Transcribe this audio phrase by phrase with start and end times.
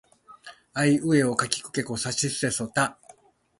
[0.73, 2.99] あいうえおかきくけこさしすせそた